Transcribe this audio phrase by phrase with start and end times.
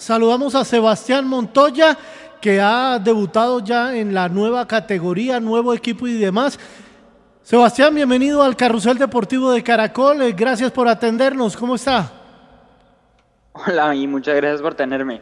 [0.00, 1.96] Saludamos a Sebastián Montoya.
[2.40, 6.58] que ha debutado ya en la nueva categoría, nuevo equipo y demás.
[7.42, 10.22] Sebastián, bienvenido al Carrusel Deportivo de Caracol.
[10.22, 11.54] Eh, gracias por atendernos.
[11.54, 12.10] ¿Cómo está?
[13.52, 15.20] Hola y muchas gracias por tenerme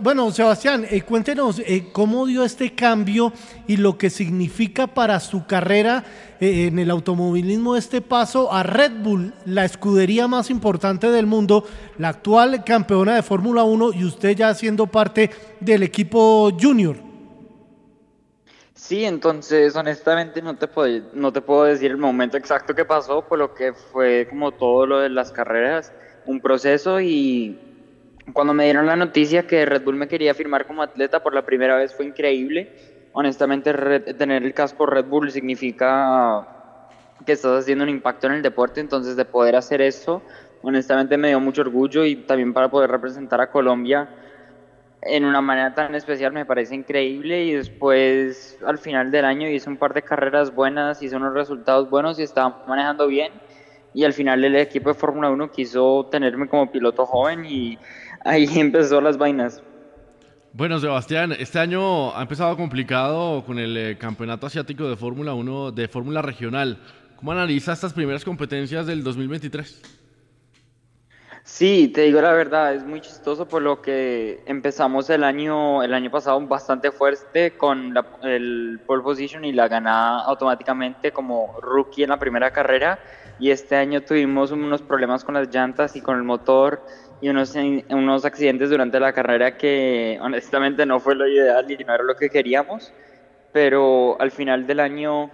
[0.00, 3.32] bueno, Sebastián, eh, cuéntenos eh, cómo dio este cambio
[3.68, 6.02] y lo que significa para su carrera
[6.40, 11.64] eh, en el automovilismo este paso a Red Bull, la escudería más importante del mundo,
[11.98, 15.30] la actual campeona de Fórmula 1 y usted ya siendo parte
[15.60, 16.96] del equipo junior.
[18.74, 23.22] Sí, entonces honestamente no te, puedo, no te puedo decir el momento exacto que pasó,
[23.22, 25.92] por lo que fue como todo lo de las carreras,
[26.26, 27.69] un proceso y
[28.32, 31.42] cuando me dieron la noticia que Red Bull me quería firmar como atleta por la
[31.44, 32.70] primera vez fue increíble.
[33.12, 33.72] Honestamente,
[34.14, 36.46] tener el casco Red Bull significa
[37.26, 40.22] que estás haciendo un impacto en el deporte, entonces de poder hacer eso,
[40.62, 44.08] honestamente me dio mucho orgullo y también para poder representar a Colombia
[45.02, 49.70] en una manera tan especial me parece increíble y después al final del año hice
[49.70, 53.32] un par de carreras buenas, hice unos resultados buenos y estaba manejando bien
[53.94, 57.78] y al final el equipo de Fórmula 1 quiso tenerme como piloto joven y
[58.24, 59.62] ahí empezó las vainas.
[60.52, 65.70] Bueno, Sebastián, este año ha empezado complicado con el eh, Campeonato Asiático de Fórmula 1
[65.70, 66.78] de Fórmula Regional.
[67.16, 69.80] ¿Cómo analiza estas primeras competencias del 2023?
[71.44, 75.94] Sí, te digo la verdad, es muy chistoso por lo que empezamos el año, el
[75.94, 82.10] año pasado bastante fuerte con el pole position y la ganada automáticamente como rookie en
[82.10, 82.98] la primera carrera
[83.40, 86.82] y este año tuvimos unos problemas con las llantas y con el motor
[87.22, 87.54] y unos,
[87.88, 92.14] unos accidentes durante la carrera que honestamente no fue lo ideal y no era lo
[92.16, 92.92] que queríamos,
[93.52, 95.30] pero al final del año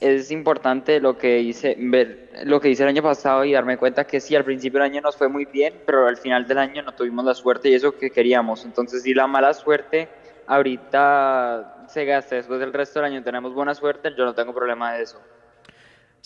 [0.00, 4.06] es importante lo que hice, ver lo que hice el año pasado y darme cuenta
[4.06, 6.82] que sí, al principio del año nos fue muy bien, pero al final del año
[6.82, 8.64] no tuvimos la suerte y eso que queríamos.
[8.64, 10.08] Entonces, si la mala suerte
[10.46, 14.94] ahorita se gasta, después del resto del año tenemos buena suerte, yo no tengo problema
[14.94, 15.20] de eso.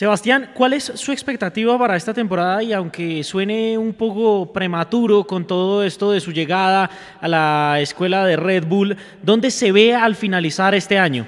[0.00, 2.62] Sebastián, ¿cuál es su expectativa para esta temporada?
[2.62, 6.88] Y aunque suene un poco prematuro con todo esto de su llegada
[7.20, 11.26] a la escuela de Red Bull, ¿dónde se ve al finalizar este año?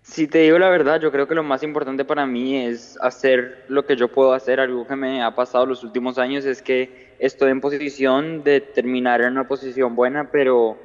[0.00, 3.66] Si te digo la verdad, yo creo que lo más importante para mí es hacer
[3.68, 4.58] lo que yo puedo hacer.
[4.58, 9.20] Algo que me ha pasado los últimos años es que estoy en posición de terminar
[9.20, 10.78] en una posición buena, pero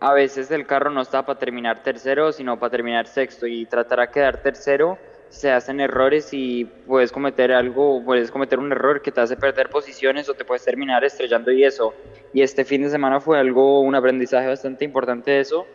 [0.00, 4.00] a veces el carro no está para terminar tercero, sino para terminar sexto y tratar
[4.00, 4.98] de quedar tercero
[5.28, 9.68] se hacen errores y puedes cometer algo, puedes cometer un error que te hace perder
[9.68, 11.94] posiciones o te puedes terminar estrellando y eso.
[12.32, 15.66] Y este fin de semana fue algo, un aprendizaje bastante importante de eso,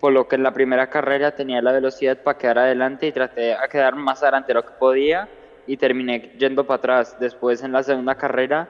[0.00, 3.40] por lo que en la primera carrera tenía la velocidad para quedar adelante y traté
[3.40, 5.28] de quedar más adelante de lo que podía
[5.66, 7.18] y terminé yendo para atrás.
[7.18, 8.68] Después en la segunda carrera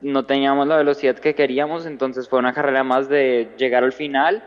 [0.00, 4.42] no teníamos la velocidad que queríamos, entonces fue una carrera más de llegar al final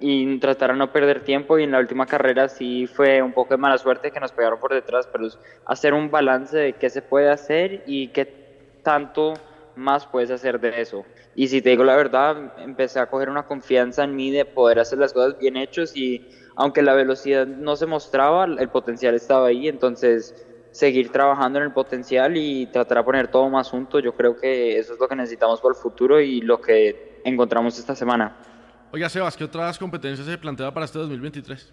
[0.00, 3.54] y tratar de no perder tiempo y en la última carrera sí fue un poco
[3.54, 6.90] de mala suerte que nos pegaron por detrás, pero es hacer un balance de qué
[6.90, 9.34] se puede hacer y qué tanto
[9.76, 11.04] más puedes hacer de eso.
[11.34, 14.78] Y si te digo la verdad, empecé a coger una confianza en mí de poder
[14.78, 19.48] hacer las cosas bien hechos y aunque la velocidad no se mostraba, el potencial estaba
[19.48, 20.34] ahí, entonces
[20.70, 24.78] seguir trabajando en el potencial y tratar de poner todo más junto, yo creo que
[24.78, 28.53] eso es lo que necesitamos para el futuro y lo que encontramos esta semana.
[28.94, 31.72] Oiga, Sebas, ¿qué otras competencias se plantea para este 2023?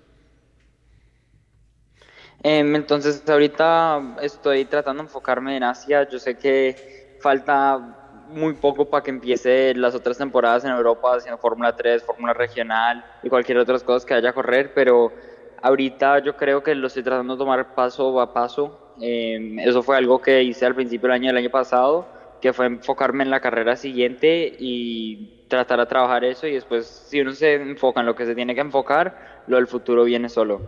[2.42, 6.10] Em, entonces, ahorita estoy tratando de enfocarme en Asia.
[6.10, 11.38] Yo sé que falta muy poco para que empiece las otras temporadas en Europa, haciendo
[11.38, 15.14] Fórmula 3, Fórmula Regional y cualquier otra cosa que haya a correr, pero
[15.62, 18.96] ahorita yo creo que lo estoy tratando de tomar paso a paso.
[19.00, 22.08] Em, eso fue algo que hice al principio del año del año pasado,
[22.42, 27.22] que fue enfocarme en la carrera siguiente y tratar de trabajar eso y después si
[27.22, 30.62] uno se enfoca en lo que se tiene que enfocar, lo del futuro viene solo.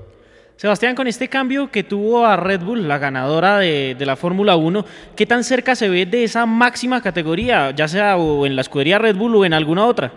[0.56, 4.86] Sebastián, con este cambio que tuvo a Red Bull, la ganadora de, la Fórmula 1,
[5.16, 9.00] ¿qué tan cerca se ve de esa máxima categoría, ya sea o en la escudería
[9.00, 10.14] Red Bull o en alguna otra?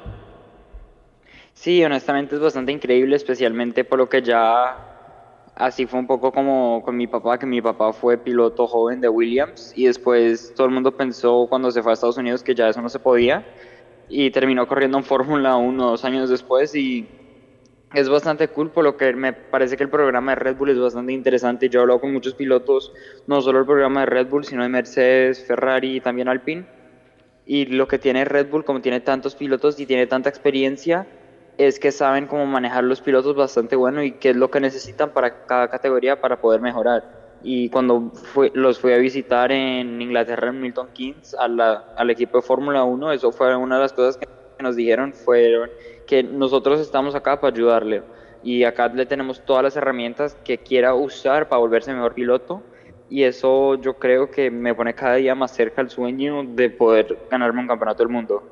[1.55, 4.85] Sí, honestamente es bastante increíble, especialmente por lo que ya
[5.56, 9.08] Así fue un poco como con mi papá, que mi papá fue piloto joven de
[9.08, 12.69] Williams y después todo el mundo pensó cuando se fue a Estados Unidos que ya
[12.69, 13.43] eso no se podía
[14.11, 17.08] y terminó corriendo en Fórmula 1 dos años después y
[17.94, 20.79] es bastante cool, por lo que me parece que el programa de Red Bull es
[20.79, 21.70] bastante interesante.
[21.70, 22.93] Yo he hablado con muchos pilotos,
[23.26, 26.67] no solo el programa de Red Bull, sino de Mercedes, Ferrari y también Alpine.
[27.47, 31.06] Y lo que tiene Red Bull, como tiene tantos pilotos y tiene tanta experiencia,
[31.58, 35.11] es que saben cómo manejar los pilotos bastante bueno y qué es lo que necesitan
[35.11, 37.26] para cada categoría para poder mejorar.
[37.43, 38.12] Y cuando
[38.55, 43.32] los fui a visitar en Inglaterra, en Milton Keynes, al equipo de Fórmula 1, eso
[43.32, 44.26] fue una de las cosas que
[44.62, 45.70] nos dijeron, fueron
[46.06, 48.03] que nosotros estamos acá para ayudarle
[48.43, 52.62] y acá le tenemos todas las herramientas que quiera usar para volverse mejor piloto
[53.08, 57.19] y eso yo creo que me pone cada día más cerca al sueño de poder
[57.31, 58.43] ganarme un campeonato del mundo.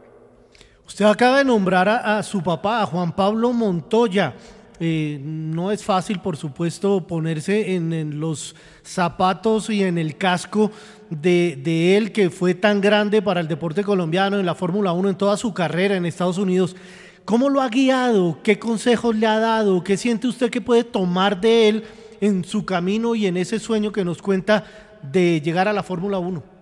[0.86, 4.34] Usted acaba de nombrar a, su papá, a Juan Pablo Montoya.
[4.81, 10.70] Eh, no es fácil, por supuesto, ponerse en, los zapatos y en el casco
[11.08, 15.10] de, de, él, que fue tan grande para el deporte colombiano en la Fórmula 1
[15.10, 16.76] en toda su carrera en Estados Unidos.
[17.25, 18.40] ¿Cómo lo ha guiado?
[18.42, 19.82] ¿Qué consejos le ha dado?
[19.82, 21.84] ¿Qué siente usted que puede tomar de él
[22.20, 24.64] en su camino y en ese sueño que nos cuenta
[25.02, 26.54] de llegar a la Fórmula 1?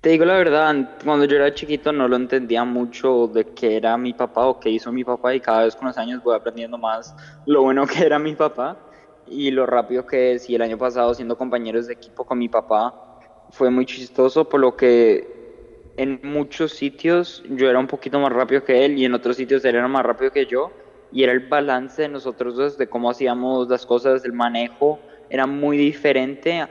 [0.00, 3.96] Te digo la verdad, cuando yo era chiquito no lo entendía mucho de qué era
[3.96, 6.78] mi papá o qué hizo mi papá y cada vez con los años voy aprendiendo
[6.78, 7.14] más
[7.44, 8.76] lo bueno que era mi papá
[9.26, 10.48] y lo rápido que es.
[10.48, 12.94] Y el año pasado siendo compañeros de equipo con mi papá
[13.50, 18.62] fue muy chistoso por lo que en muchos sitios yo era un poquito más rápido
[18.62, 20.70] que él y en otros sitios él era más rápido que yo
[21.10, 25.00] y era el balance de nosotros dos de cómo hacíamos las cosas, el manejo
[25.30, 26.66] era muy diferente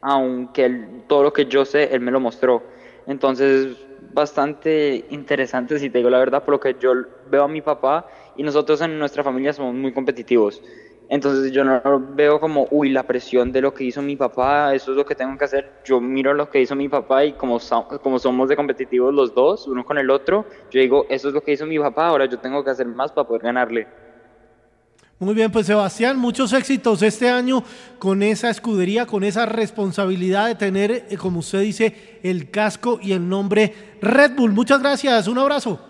[0.00, 2.66] aunque todo lo que yo sé él me lo mostró
[3.06, 6.92] entonces bastante interesante si te digo la verdad por lo que yo
[7.24, 10.62] veo a mi papá y nosotros en nuestra familia somos muy competitivos
[11.08, 11.80] entonces yo no
[12.14, 15.14] veo como, uy, la presión de lo que hizo mi papá, eso es lo que
[15.14, 15.66] tengo que hacer.
[15.82, 17.58] Yo miro lo que hizo mi papá y como,
[18.02, 21.42] como somos de competitivos los dos, uno con el otro, yo digo, eso es lo
[21.42, 23.88] que hizo mi papá, ahora yo tengo que hacer más para poder ganarle.
[25.20, 27.64] Muy bien, pues Sebastián, muchos éxitos este año
[27.98, 33.12] con esa escudería, con esa responsabilidad de tener, eh, como usted dice, el casco y
[33.12, 34.52] el nombre Red Bull.
[34.52, 35.80] Muchas gracias, un abrazo.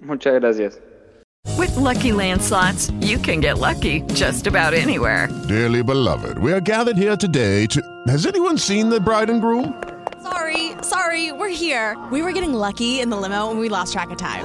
[0.00, 0.80] Muchas gracias.
[1.58, 5.28] With lucky landslots, you can get lucky just about anywhere.
[5.46, 7.80] Dearly beloved, we are gathered here today to.
[8.08, 9.74] Has anyone seen the bride and groom?
[10.22, 11.96] Sorry, sorry, we're here.
[12.10, 14.44] We were getting lucky in the limo and we lost track of time.